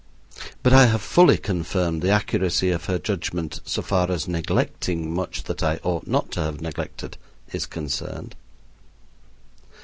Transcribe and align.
But 0.63 0.73
I 0.73 0.87
have 0.87 1.03
fully 1.03 1.37
confirmed 1.37 2.01
the 2.01 2.09
accuracy 2.09 2.71
of 2.71 2.85
her 2.85 2.97
judgment 2.97 3.61
so 3.65 3.83
far 3.83 4.09
as 4.09 4.27
neglecting 4.27 5.13
much 5.13 5.43
that 5.43 5.61
I 5.61 5.79
ought 5.83 6.07
not 6.07 6.31
to 6.31 6.39
have 6.39 6.59
neglected 6.59 7.17
is 7.53 7.67
concerned. 7.67 8.33